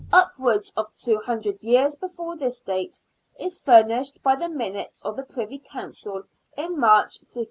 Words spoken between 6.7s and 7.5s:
March, 1590.